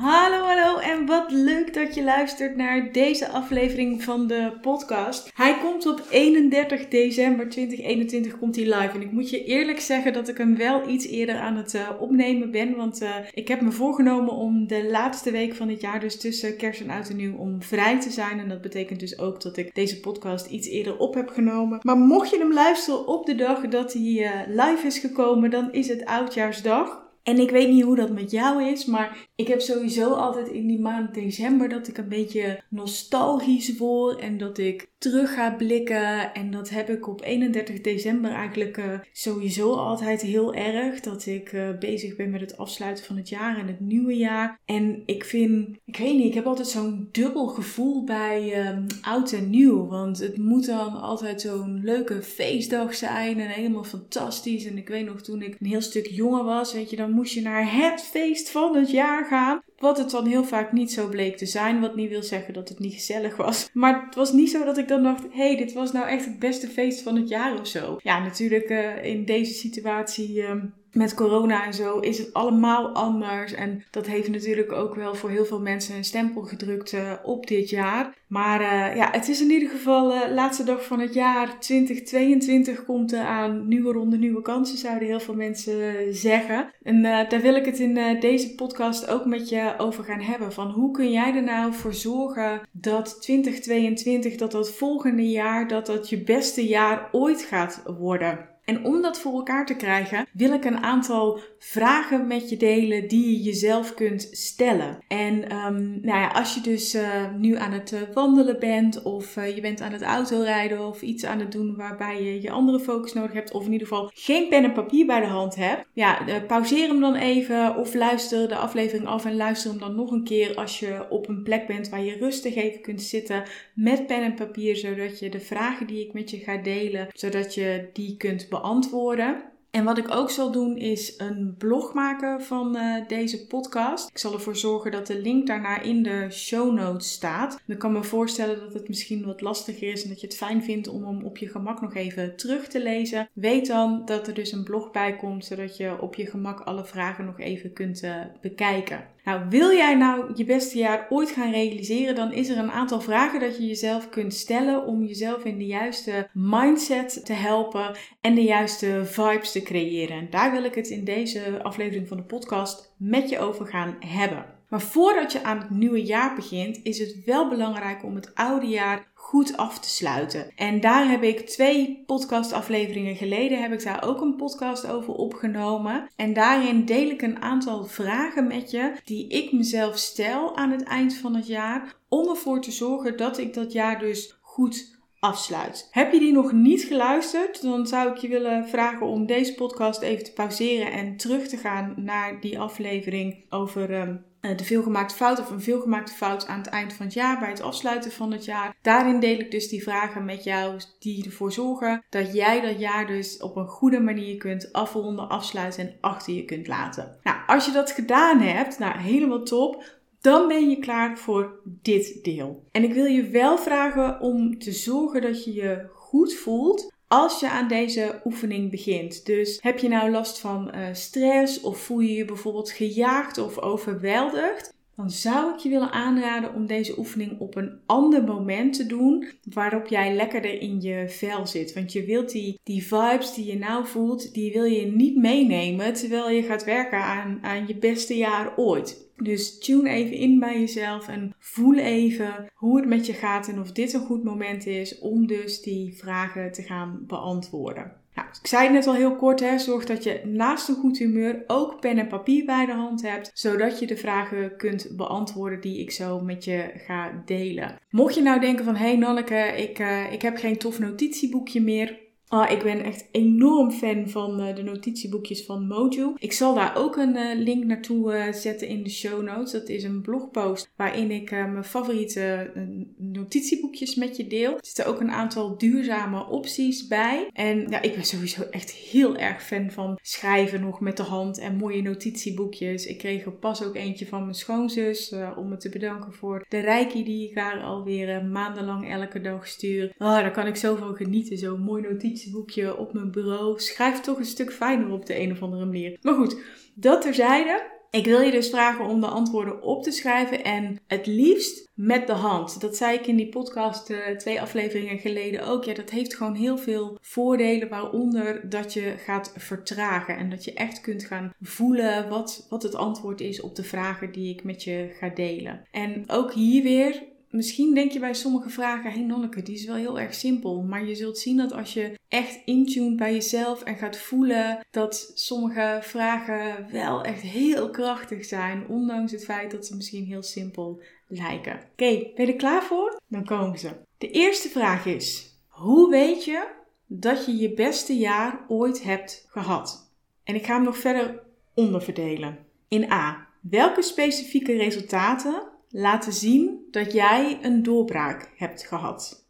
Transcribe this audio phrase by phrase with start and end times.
[0.00, 5.30] Hallo, hallo en wat leuk dat je luistert naar deze aflevering van de podcast.
[5.34, 10.12] Hij komt op 31 december 2021 komt hij live en ik moet je eerlijk zeggen
[10.12, 13.60] dat ik hem wel iets eerder aan het uh, opnemen ben, want uh, ik heb
[13.60, 17.16] me voorgenomen om de laatste week van het jaar, dus tussen kerst en oud en
[17.16, 20.68] nieuw, om vrij te zijn en dat betekent dus ook dat ik deze podcast iets
[20.68, 21.78] eerder op heb genomen.
[21.82, 25.72] Maar mocht je hem luisteren op de dag dat hij uh, live is gekomen, dan
[25.72, 27.07] is het oudjaarsdag.
[27.28, 30.66] En ik weet niet hoe dat met jou is, maar ik heb sowieso altijd in
[30.66, 36.34] die maand december dat ik een beetje nostalgisch word en dat ik terug ga blikken.
[36.34, 41.00] En dat heb ik op 31 december eigenlijk uh, sowieso altijd heel erg.
[41.00, 44.60] Dat ik uh, bezig ben met het afsluiten van het jaar en het nieuwe jaar.
[44.64, 49.32] En ik vind, ik weet niet, ik heb altijd zo'n dubbel gevoel bij um, oud
[49.32, 49.86] en nieuw.
[49.86, 54.66] Want het moet dan altijd zo'n leuke feestdag zijn en helemaal fantastisch.
[54.66, 57.34] En ik weet nog toen ik een heel stuk jonger was, weet je, dan moest
[57.34, 59.60] je naar het feest van het jaar gaan.
[59.78, 61.80] Wat het dan heel vaak niet zo bleek te zijn.
[61.80, 63.68] Wat niet wil zeggen dat het niet gezellig was.
[63.72, 66.24] Maar het was niet zo dat ik dan dacht: hé, hey, dit was nou echt
[66.24, 67.98] het beste feest van het jaar of zo.
[68.02, 70.42] Ja, natuurlijk uh, in deze situatie.
[70.42, 73.52] Um, met corona en zo is het allemaal anders.
[73.52, 77.46] En dat heeft natuurlijk ook wel voor heel veel mensen een stempel gedrukt uh, op
[77.46, 78.16] dit jaar.
[78.26, 81.60] Maar uh, ja, het is in ieder geval de uh, laatste dag van het jaar
[81.60, 83.68] 2022 komt aan.
[83.68, 86.70] Nieuwe ronde, nieuwe kansen, zouden heel veel mensen zeggen.
[86.82, 90.52] En daar wil ik het in deze podcast ook met je over gaan hebben.
[90.52, 95.86] Van hoe kun jij er nou voor zorgen dat 2022, dat dat volgende jaar, dat
[95.86, 98.56] dat je beste jaar ooit gaat worden.
[98.68, 103.08] En om dat voor elkaar te krijgen, wil ik een aantal vragen met je delen
[103.08, 104.98] die je jezelf kunt stellen.
[105.06, 107.02] En um, nou ja, als je dus uh,
[107.38, 111.24] nu aan het uh, wandelen bent, of uh, je bent aan het autorijden, of iets
[111.24, 114.48] aan het doen waarbij je je andere focus nodig hebt, of in ieder geval geen
[114.48, 118.56] pen en papier bij de hand hebt, ja, pauzeer hem dan even of luister de
[118.56, 121.88] aflevering af en luister hem dan nog een keer als je op een plek bent
[121.88, 123.42] waar je rustig even kunt zitten
[123.74, 127.54] met pen en papier, zodat je de vragen die ik met je ga delen, zodat
[127.54, 129.42] je die kunt beantwoorden beantwoorden.
[129.70, 134.08] En wat ik ook zal doen is een blog maken van uh, deze podcast.
[134.10, 137.60] Ik zal ervoor zorgen dat de link daarna in de show notes staat.
[137.66, 140.62] Ik kan me voorstellen dat het misschien wat lastiger is en dat je het fijn
[140.62, 143.28] vindt om hem op je gemak nog even terug te lezen.
[143.32, 146.84] Weet dan dat er dus een blog bij komt, zodat je op je gemak alle
[146.84, 149.06] vragen nog even kunt uh, bekijken.
[149.28, 153.00] Nou, wil jij nou je beste jaar ooit gaan realiseren, dan is er een aantal
[153.00, 158.34] vragen dat je jezelf kunt stellen om jezelf in de juiste mindset te helpen en
[158.34, 160.16] de juiste vibes te creëren.
[160.16, 163.96] En daar wil ik het in deze aflevering van de podcast met je over gaan
[164.00, 164.57] hebben.
[164.68, 168.66] Maar voordat je aan het nieuwe jaar begint, is het wel belangrijk om het oude
[168.66, 170.50] jaar goed af te sluiten.
[170.56, 176.10] En daar heb ik twee podcastafleveringen geleden heb ik daar ook een podcast over opgenomen.
[176.16, 180.82] En daarin deel ik een aantal vragen met je die ik mezelf stel aan het
[180.82, 185.88] eind van het jaar om ervoor te zorgen dat ik dat jaar dus goed afsluit.
[185.90, 190.02] Heb je die nog niet geluisterd, dan zou ik je willen vragen om deze podcast
[190.02, 195.40] even te pauzeren en terug te gaan naar die aflevering over um, de veelgemaakte fout
[195.40, 198.44] of een veelgemaakte fout aan het eind van het jaar, bij het afsluiten van het
[198.44, 198.76] jaar.
[198.82, 203.06] Daarin deel ik dus die vragen met jou die ervoor zorgen dat jij dat jaar
[203.06, 207.18] dus op een goede manier kunt afronden, afsluiten en achter je kunt laten.
[207.22, 212.24] Nou, als je dat gedaan hebt, nou helemaal top dan ben je klaar voor dit
[212.24, 212.64] deel.
[212.72, 217.40] En ik wil je wel vragen om te zorgen dat je je goed voelt als
[217.40, 219.26] je aan deze oefening begint.
[219.26, 223.58] Dus heb je nou last van uh, stress of voel je je bijvoorbeeld gejaagd of
[223.58, 224.76] overweldigd?
[224.98, 229.28] Dan zou ik je willen aanraden om deze oefening op een ander moment te doen
[229.52, 231.74] waarop jij lekkerder in je vel zit.
[231.74, 235.94] Want je wilt die, die vibes die je nou voelt, die wil je niet meenemen
[235.94, 239.10] terwijl je gaat werken aan, aan je beste jaar ooit.
[239.16, 243.60] Dus tune even in bij jezelf en voel even hoe het met je gaat en
[243.60, 247.92] of dit een goed moment is om dus die vragen te gaan beantwoorden.
[248.18, 250.98] Nou, ik zei het net al heel kort, hè, zorg dat je naast een goed
[250.98, 255.60] humeur ook pen en papier bij de hand hebt, zodat je de vragen kunt beantwoorden
[255.60, 257.78] die ik zo met je ga delen.
[257.90, 261.60] Mocht je nou denken van, hé hey Nanneke, ik, uh, ik heb geen tof notitieboekje
[261.60, 261.98] meer,
[262.30, 266.14] Oh, ik ben echt enorm fan van uh, de notitieboekjes van Mojo.
[266.18, 269.52] Ik zal daar ook een uh, link naartoe uh, zetten in de show notes.
[269.52, 272.52] Dat is een blogpost waarin ik mijn favoriete
[272.96, 274.52] notitieboekjes met je deel.
[274.52, 277.30] Er zitten ook een aantal duurzame opties bij.
[277.32, 281.38] En ja, ik ben sowieso echt heel erg fan van schrijven nog met de hand
[281.38, 282.86] en mooie notitieboekjes.
[282.86, 286.58] Ik kreeg er pas ook eentje van mijn schoonzus om me te bedanken voor de
[286.58, 289.94] reiki die ik haar alweer maandenlang elke dag stuur.
[289.98, 291.38] Oh, daar kan ik zoveel genieten.
[291.38, 291.82] Zo'n mooi
[292.18, 293.60] notitieboekje op mijn bureau.
[293.60, 295.98] Schrijf toch een stuk fijner op de een of andere manier.
[296.02, 296.36] Maar goed,
[296.74, 297.76] dat terzijde.
[297.90, 302.06] Ik wil je dus vragen om de antwoorden op te schrijven en het liefst met
[302.06, 302.60] de hand.
[302.60, 305.64] Dat zei ik in die podcast uh, twee afleveringen geleden ook.
[305.64, 310.52] Ja, dat heeft gewoon heel veel voordelen, waaronder dat je gaat vertragen en dat je
[310.52, 314.64] echt kunt gaan voelen wat, wat het antwoord is op de vragen die ik met
[314.64, 315.66] je ga delen.
[315.70, 319.76] En ook hier weer misschien denk je bij sommige vragen, hey Nonneke, die is wel
[319.76, 320.62] heel erg simpel.
[320.62, 325.12] Maar je zult zien dat als je echt intuned bij jezelf en gaat voelen dat
[325.14, 328.68] sommige vragen wel echt heel krachtig zijn.
[328.68, 331.54] Ondanks het feit dat ze misschien heel simpel lijken.
[331.54, 333.00] Oké, ben je er klaar voor?
[333.08, 333.70] Dan komen ze.
[333.98, 336.46] De eerste vraag is, hoe weet je
[336.86, 339.92] dat je je beste jaar ooit hebt gehad?
[340.24, 341.22] En ik ga hem nog verder
[341.54, 342.38] onderverdelen.
[342.68, 343.26] In A.
[343.40, 349.28] Welke specifieke resultaten laten zien dat jij een doorbraak hebt gehad?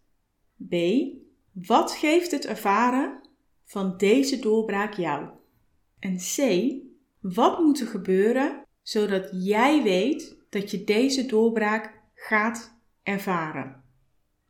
[0.69, 0.75] B.
[1.53, 3.21] Wat geeft het ervaren
[3.65, 5.29] van deze doorbraak jou?
[5.99, 6.73] En C.
[7.21, 13.83] Wat moet er gebeuren zodat jij weet dat je deze doorbraak gaat ervaren?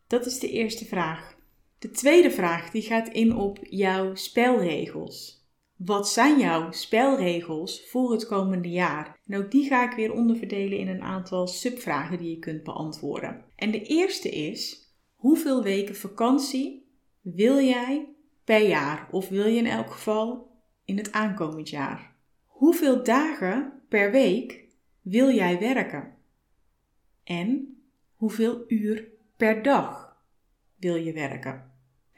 [0.06, 1.36] Dat is de eerste vraag.
[1.78, 5.37] De tweede vraag die gaat in op jouw spelregels.
[5.78, 9.20] Wat zijn jouw spelregels voor het komende jaar?
[9.30, 13.44] Ook die ga ik weer onderverdelen in een aantal subvragen die je kunt beantwoorden.
[13.56, 16.88] En de eerste is: hoeveel weken vakantie
[17.20, 18.08] wil jij
[18.44, 19.08] per jaar?
[19.10, 20.50] Of wil je in elk geval
[20.84, 22.16] in het aankomend jaar?
[22.46, 24.64] Hoeveel dagen per week
[25.02, 26.14] wil jij werken?
[27.24, 27.76] En
[28.14, 30.16] hoeveel uur per dag
[30.76, 31.67] wil je werken?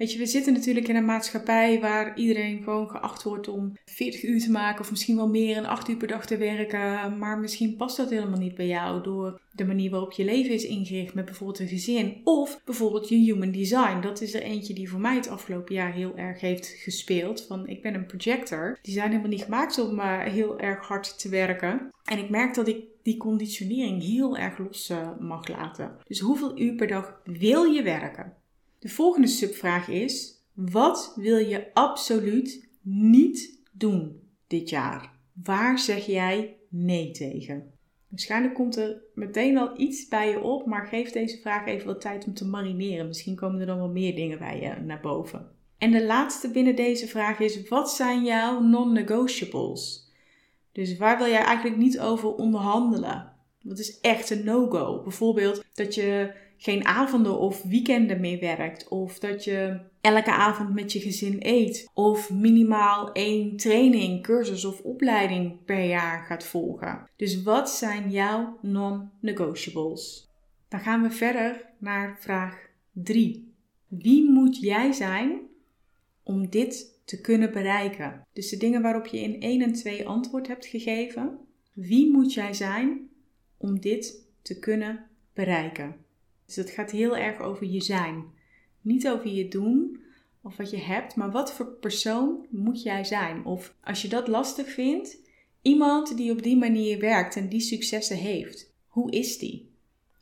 [0.00, 4.23] Weet je, we zitten natuurlijk in een maatschappij waar iedereen gewoon geacht wordt om 40
[4.23, 7.19] uur te maken of misschien wel meer en 8 uur per dag te werken.
[7.19, 10.64] Maar misschien past dat helemaal niet bij jou door de manier waarop je leven is
[10.64, 14.00] ingericht met bijvoorbeeld een gezin of bijvoorbeeld je human design.
[14.00, 17.47] Dat is er eentje die voor mij het afgelopen jaar heel erg heeft gespeeld.
[17.47, 18.79] Van ik ben een projector.
[18.82, 21.91] Die zijn helemaal niet gemaakt om uh, heel erg hard te werken.
[22.05, 25.97] En ik merk dat ik die conditionering heel erg los uh, mag laten.
[26.06, 28.38] Dus hoeveel uur per dag wil je werken?
[28.81, 35.12] De volgende subvraag is: wat wil je absoluut niet doen dit jaar?
[35.44, 37.73] Waar zeg jij nee tegen?
[38.09, 42.00] Waarschijnlijk komt er meteen al iets bij je op, maar geef deze vraag even wat
[42.00, 43.06] tijd om te marineren.
[43.06, 45.49] Misschien komen er dan wel meer dingen bij je naar boven.
[45.79, 50.09] En de laatste binnen deze vraag is: wat zijn jouw non-negotiables?
[50.73, 53.33] Dus waar wil jij eigenlijk niet over onderhandelen?
[53.62, 55.03] Wat is echt een no-go?
[55.03, 58.89] Bijvoorbeeld dat je geen avonden of weekenden meer werkt.
[58.89, 61.91] Of dat je elke avond met je gezin eet.
[61.95, 67.09] Of minimaal één training, cursus of opleiding per jaar gaat volgen.
[67.17, 70.29] Dus wat zijn jouw non-negotiables?
[70.69, 73.53] Dan gaan we verder naar vraag 3.
[73.87, 75.41] Wie moet jij zijn
[76.23, 78.27] om dit te kunnen bereiken?
[78.33, 81.39] Dus de dingen waarop je in 1 en 2 antwoord hebt gegeven.
[81.73, 83.09] Wie moet jij zijn
[83.57, 86.09] om dit te kunnen bereiken?
[86.50, 88.25] Dus het gaat heel erg over je zijn.
[88.80, 90.00] Niet over je doen
[90.42, 93.45] of wat je hebt, maar wat voor persoon moet jij zijn?
[93.45, 95.19] Of als je dat lastig vindt,
[95.62, 98.75] iemand die op die manier werkt en die successen heeft.
[98.87, 99.71] Hoe is die?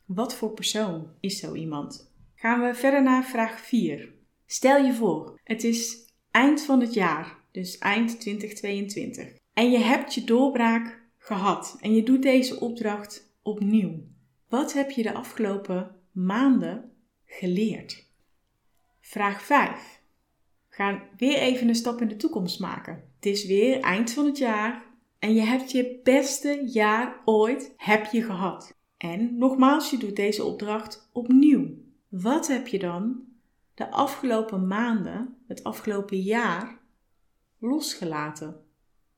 [0.05, 2.13] Wat voor persoon is zo iemand?
[2.35, 4.13] Gaan we verder naar vraag 4.
[4.45, 5.97] Stel je voor, het is
[6.31, 9.27] eind van het jaar, dus eind 2022.
[9.53, 14.03] En je hebt je doorbraak gehad en je doet deze opdracht opnieuw.
[14.49, 16.91] Wat heb je de afgelopen maanden
[17.25, 18.07] geleerd?
[19.01, 20.01] Vraag 5.
[20.69, 23.03] We gaan weer even een stap in de toekomst maken.
[23.15, 24.83] Het is weer eind van het jaar
[25.19, 28.77] en je hebt je beste jaar ooit heb je gehad.
[28.97, 31.67] En nogmaals, je doet deze opdracht opnieuw.
[32.07, 33.23] Wat heb je dan
[33.73, 36.79] de afgelopen maanden, het afgelopen jaar,
[37.59, 38.63] losgelaten?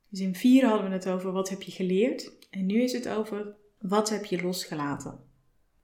[0.10, 3.10] Dus in 4 hadden we het over wat heb je geleerd en nu is het
[3.10, 5.20] over wat heb je losgelaten.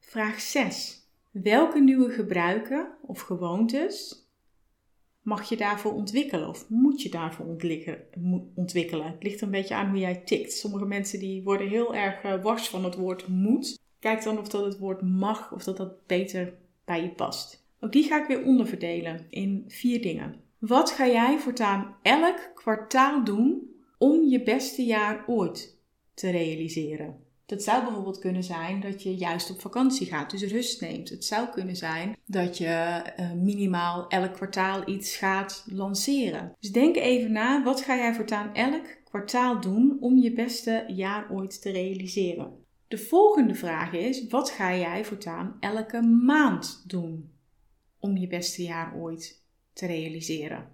[0.10, 1.08] Vraag 6.
[1.32, 4.26] Welke nieuwe gebruiken of gewoontes
[5.22, 7.46] mag je daarvoor ontwikkelen of moet je daarvoor
[8.56, 9.06] ontwikkelen?
[9.06, 10.54] Het ligt een beetje aan hoe jij tikt.
[10.54, 13.80] Sommige mensen die worden heel erg uh, wars van het woord moet.
[14.00, 16.54] Kijk dan of dat het woord mag of dat dat beter
[16.86, 17.66] bij je past.
[17.80, 20.36] Ook die ga ik weer onderverdelen in vier dingen.
[20.58, 25.78] Wat ga jij voortaan elk kwartaal doen om je beste jaar ooit
[26.14, 27.27] te realiseren?
[27.48, 31.10] Dat zou bijvoorbeeld kunnen zijn dat je juist op vakantie gaat, dus rust neemt.
[31.10, 36.56] Het zou kunnen zijn dat je eh, minimaal elk kwartaal iets gaat lanceren.
[36.60, 41.32] Dus denk even na, wat ga jij voortaan elk kwartaal doen om je beste jaar
[41.32, 42.66] ooit te realiseren?
[42.88, 47.32] De volgende vraag is: wat ga jij voortaan elke maand doen
[48.00, 50.72] om je beste jaar ooit te realiseren?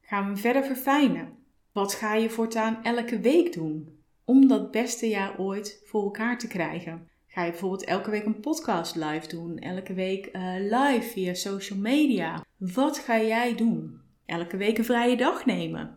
[0.00, 1.32] Gaan we hem verder verfijnen?
[1.72, 6.46] Wat ga je voortaan elke week doen om dat beste jaar ooit voor elkaar te
[6.46, 7.08] krijgen?
[7.26, 9.58] Ga je bijvoorbeeld elke week een podcast live doen?
[9.58, 12.44] Elke week uh, live via social media?
[12.56, 14.00] Wat ga jij doen?
[14.26, 15.96] Elke week een vrije dag nemen?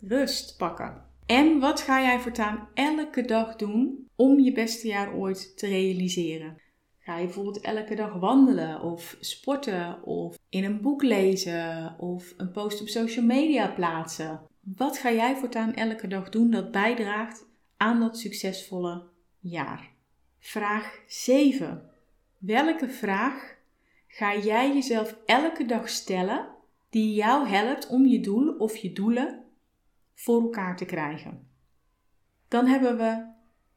[0.00, 1.06] Rust pakken?
[1.26, 6.60] En wat ga jij voortaan elke dag doen om je beste jaar ooit te realiseren?
[6.98, 12.50] Ga je bijvoorbeeld elke dag wandelen of sporten of in een boek lezen of een
[12.50, 14.40] post op social media plaatsen?
[14.76, 17.46] Wat ga jij voortaan elke dag doen dat bijdraagt
[17.78, 19.02] aan dat succesvolle
[19.38, 19.92] jaar?
[20.38, 21.90] Vraag 7.
[22.38, 23.56] Welke vraag
[24.06, 26.48] ga jij jezelf elke dag stellen
[26.90, 29.44] die jou helpt om je doel of je doelen
[30.14, 31.48] voor elkaar te krijgen?
[32.48, 33.26] Dan hebben we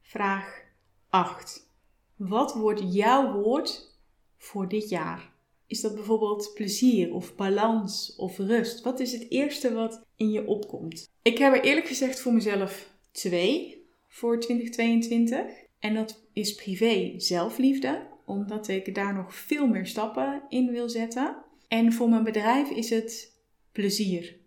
[0.01, 0.61] vraag
[1.09, 1.69] 8.
[2.15, 3.99] Wat wordt jouw woord
[4.37, 5.33] voor dit jaar?
[5.65, 8.81] Is dat bijvoorbeeld plezier of balans of rust?
[8.81, 11.09] Wat is het eerste wat in je opkomt?
[11.21, 13.80] Ik heb er eerlijk gezegd voor mezelf twee
[14.11, 15.41] voor 2022.
[15.79, 21.43] En dat is privé zelfliefde, omdat ik daar nog veel meer stappen in wil zetten.
[21.67, 23.41] En voor mijn bedrijf is het
[23.71, 24.39] plezier.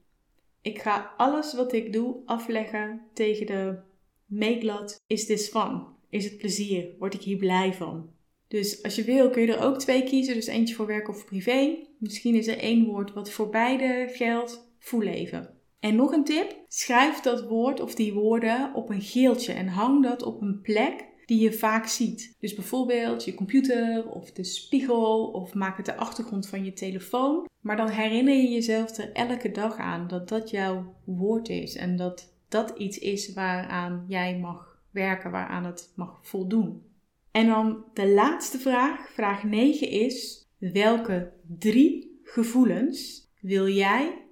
[0.62, 3.78] Ik ga alles wat ik doe afleggen tegen de
[4.26, 5.87] meetlat: is this fun?
[6.11, 6.94] Is het plezier?
[6.99, 8.12] Word ik hier blij van?
[8.49, 10.35] Dus als je wil kun je er ook twee kiezen.
[10.35, 11.78] Dus eentje voor werk of privé.
[11.99, 14.73] Misschien is er één woord wat voor beide geldt.
[14.78, 15.53] Voel even.
[15.85, 16.57] En nog een tip.
[16.69, 21.09] Schrijf dat woord of die woorden op een geeltje en hang dat op een plek
[21.26, 22.37] die je vaak ziet.
[22.41, 27.49] Dus bijvoorbeeld je computer of de spiegel of maak het de achtergrond van je telefoon.
[27.61, 31.97] Maar dan herinner je jezelf er elke dag aan dat dat jouw woord is en
[31.97, 36.83] dat dat iets is waaraan jij mag werken, waaraan het mag voldoen.
[37.31, 44.24] En dan de laatste vraag, vraag 9 is: welke drie gevoelens wil jij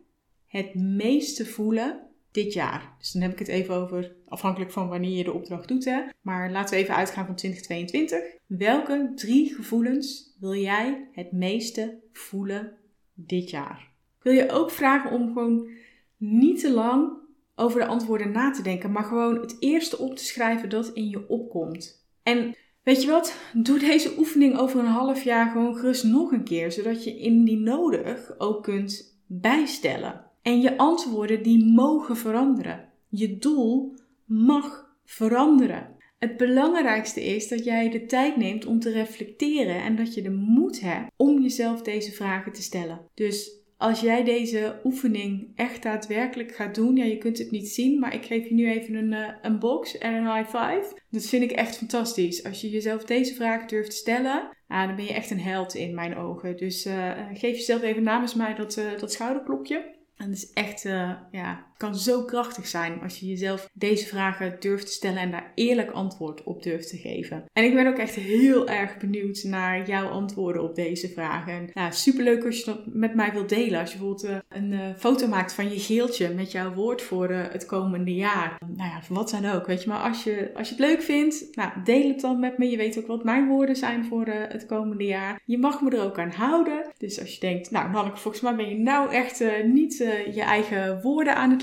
[0.53, 2.95] het meeste voelen dit jaar?
[2.99, 6.03] Dus dan heb ik het even over, afhankelijk van wanneer je de opdracht doet, hè.
[6.21, 8.21] Maar laten we even uitgaan van 2022.
[8.47, 12.73] Welke drie gevoelens wil jij het meeste voelen
[13.15, 13.91] dit jaar?
[14.23, 15.69] Wil je ook vragen om gewoon
[16.17, 17.13] niet te lang
[17.55, 21.09] over de antwoorden na te denken, maar gewoon het eerste op te schrijven dat in
[21.09, 22.07] je opkomt.
[22.23, 23.37] En weet je wat?
[23.53, 27.63] Doe deze oefening over een half jaar gewoon gerust nog een keer, zodat je indien
[27.63, 30.31] nodig ook kunt bijstellen.
[30.43, 32.89] En je antwoorden die mogen veranderen.
[33.09, 33.95] Je doel
[34.25, 35.97] mag veranderen.
[36.19, 40.31] Het belangrijkste is dat jij de tijd neemt om te reflecteren en dat je de
[40.31, 43.01] moed hebt om jezelf deze vragen te stellen.
[43.15, 47.99] Dus als jij deze oefening echt daadwerkelijk gaat doen, ja, je kunt het niet zien,
[47.99, 51.01] maar ik geef je nu even een, uh, een box en een high five.
[51.11, 52.45] Dat vind ik echt fantastisch.
[52.45, 55.95] Als je jezelf deze vraag durft te stellen, dan ben je echt een held in
[55.95, 56.57] mijn ogen.
[56.57, 60.01] Dus uh, geef jezelf even namens mij dat, uh, dat schouderklopje.
[60.23, 64.57] En het is echt, uh, ja, kan zo krachtig zijn als je jezelf deze vragen
[64.61, 67.45] durft te stellen en daar eerlijk antwoord op durft te geven.
[67.53, 71.53] En ik ben ook echt heel erg benieuwd naar jouw antwoorden op deze vragen.
[71.53, 73.81] En, nou, superleuk als je dat met mij wilt delen.
[73.81, 77.29] Als je bijvoorbeeld uh, een uh, foto maakt van je geeltje met jouw woord voor
[77.31, 78.57] het komende jaar.
[78.77, 79.89] Nou ja, wat dan ook, weet je.
[79.89, 82.71] Maar als je, als je het leuk vindt, nou, deel het dan met me.
[82.71, 85.41] Je weet ook wat mijn woorden zijn voor het komende jaar.
[85.45, 86.93] Je mag me er ook aan houden.
[86.99, 89.97] Dus als je denkt, nou, Hanneke, volgens mij ben je nou echt niet
[90.33, 91.63] je eigen woorden aan het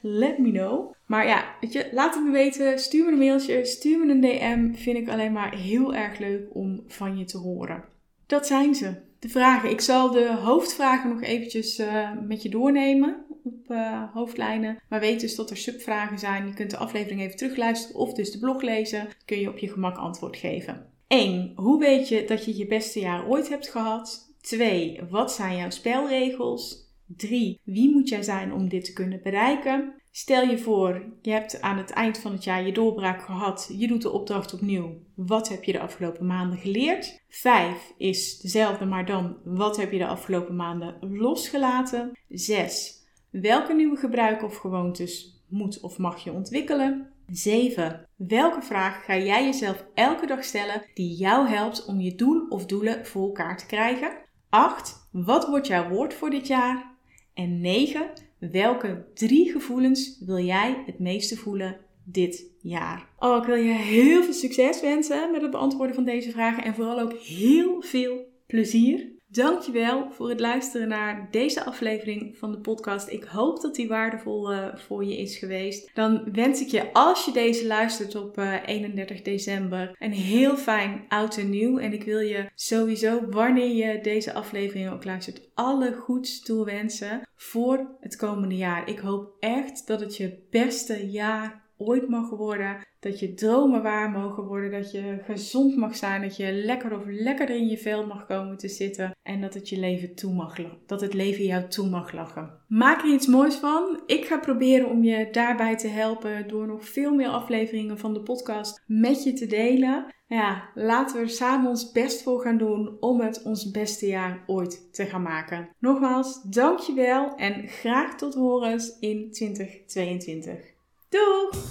[0.00, 0.92] let me know.
[1.06, 2.78] Maar ja, weet je, laat het me weten.
[2.78, 4.80] Stuur me een mailtje, stuur me een DM.
[4.82, 7.84] Vind ik alleen maar heel erg leuk om van je te horen.
[8.26, 9.70] Dat zijn ze, de vragen.
[9.70, 14.78] Ik zal de hoofdvragen nog eventjes uh, met je doornemen op uh, hoofdlijnen.
[14.88, 16.46] Maar weet dus dat er subvragen zijn.
[16.46, 19.08] Je kunt de aflevering even terugluisteren of dus de blog lezen.
[19.24, 20.86] Kun je op je gemak antwoord geven.
[21.06, 21.52] 1.
[21.54, 24.32] Hoe weet je dat je je beste jaar ooit hebt gehad?
[24.40, 25.00] 2.
[25.10, 26.87] Wat zijn jouw spelregels?
[27.16, 27.60] 3.
[27.64, 29.94] Wie moet jij zijn om dit te kunnen bereiken?
[30.10, 33.74] Stel je voor, je hebt aan het eind van het jaar je doorbraak gehad.
[33.78, 34.94] Je doet de opdracht opnieuw.
[35.14, 37.24] Wat heb je de afgelopen maanden geleerd?
[37.28, 42.18] 5 is dezelfde, maar dan wat heb je de afgelopen maanden losgelaten?
[42.28, 42.96] 6.
[43.30, 47.12] Welke nieuwe gebruiken of gewoontes moet of mag je ontwikkelen?
[47.26, 48.08] 7.
[48.16, 52.66] Welke vraag ga jij jezelf elke dag stellen die jou helpt om je doel of
[52.66, 54.16] doelen voor elkaar te krijgen?
[54.48, 55.08] 8.
[55.12, 56.96] Wat wordt jouw woord voor dit jaar?
[57.38, 58.10] En 9.
[58.38, 63.08] Welke drie gevoelens wil jij het meeste voelen dit jaar?
[63.18, 66.74] Oh, ik wil je heel veel succes wensen met het beantwoorden van deze vragen en
[66.74, 73.08] vooral ook heel veel plezier Dankjewel voor het luisteren naar deze aflevering van de podcast.
[73.08, 75.90] Ik hoop dat die waardevol uh, voor je is geweest.
[75.94, 80.56] Dan wens ik je, als je deze luistert op uh, eh, 31 december, een heel
[80.56, 81.78] fijn oud en nieuw.
[81.78, 87.96] En ik wil je sowieso, wanneer je deze aflevering ook luistert, alle goeds toewensen voor
[88.00, 88.88] het komende jaar.
[88.88, 92.86] Ik hoop echt dat het je beste jaar ooit mag worden.
[93.00, 94.70] Dat je dromen waar mogen worden.
[94.70, 96.22] Dat je gezond mag zijn.
[96.22, 99.16] Dat je lekker of lekkerder in je vel mag komen te zitten.
[99.22, 100.56] En dat het je leven toe mag
[100.86, 102.60] Dat het leven jou toe mag lachen.
[102.68, 104.02] Maak er iets moois van.
[104.06, 106.48] Ik ga proberen om je daarbij te helpen.
[106.48, 110.06] Door nog veel meer afleveringen van de podcast met je te delen.
[110.28, 114.44] Ja, laten we er samen ons best voor gaan doen om het ons beste jaar
[114.46, 115.68] ooit te gaan maken.
[115.78, 120.77] Nogmaals, dankjewel en graag tot horens in 2022.
[121.10, 121.62] Doeg!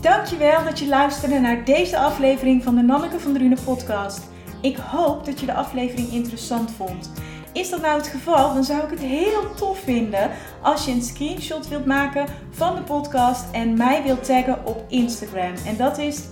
[0.00, 4.20] Dankjewel dat je luisterde naar deze aflevering van de Nanneke van Drunen podcast.
[4.62, 7.12] Ik hoop dat je de aflevering interessant vond.
[7.52, 10.30] Is dat nou het geval, dan zou ik het heel tof vinden
[10.62, 15.54] als je een screenshot wilt maken van de podcast en mij wilt taggen op Instagram.
[15.66, 16.22] En dat is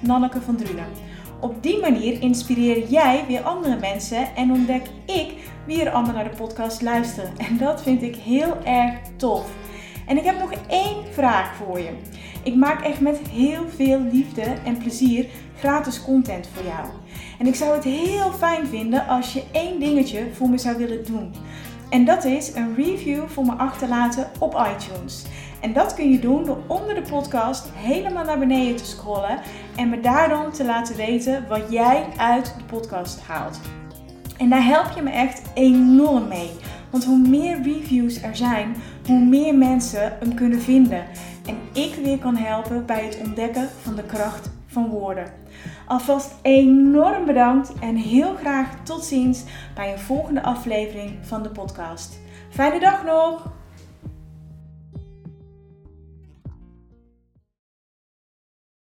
[0.00, 1.09] Nanneke van Drunen.
[1.40, 5.34] Op die manier inspireer jij weer andere mensen en ontdek ik
[5.66, 7.32] wie er allemaal naar de podcast luisteren.
[7.38, 9.50] En dat vind ik heel erg tof.
[10.06, 11.90] En ik heb nog één vraag voor je.
[12.42, 15.26] Ik maak echt met heel veel liefde en plezier
[15.58, 16.86] gratis content voor jou.
[17.38, 21.04] En ik zou het heel fijn vinden als je één dingetje voor me zou willen
[21.04, 21.32] doen.
[21.90, 25.24] En dat is een review voor me achterlaten op iTunes.
[25.60, 29.38] En dat kun je doen door onder de podcast helemaal naar beneden te scrollen
[29.76, 33.60] en me daar dan te laten weten wat jij uit de podcast haalt.
[34.38, 36.50] En daar help je me echt enorm mee.
[36.90, 38.76] Want hoe meer reviews er zijn,
[39.06, 41.04] hoe meer mensen hem kunnen vinden.
[41.46, 45.32] En ik weer kan helpen bij het ontdekken van de kracht van woorden.
[45.86, 52.18] Alvast enorm bedankt en heel graag tot ziens bij een volgende aflevering van de podcast.
[52.50, 53.59] Fijne dag nog!